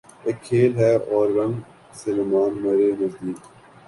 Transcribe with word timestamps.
اک 0.27 0.37
کھیل 0.45 0.71
ہے 0.81 0.91
اورنگ 1.11 1.55
سلیماں 1.99 2.47
مرے 2.61 2.89
نزدیک 2.99 3.39